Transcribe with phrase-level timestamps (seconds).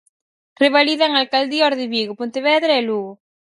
[0.63, 3.13] Revalidan alcaldía os de Vigo, Pontevedra e Lugo.